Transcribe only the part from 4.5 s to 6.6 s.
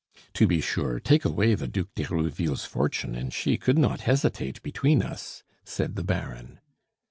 between us!" said the Baron.